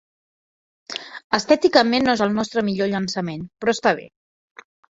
Estèticament 1.39 2.07
no 2.09 2.17
és 2.19 2.25
el 2.27 2.35
nostre 2.39 2.65
millor 2.73 2.91
llançament, 2.95 3.47
però 3.61 3.77
està 3.79 3.97
bé. 4.03 4.11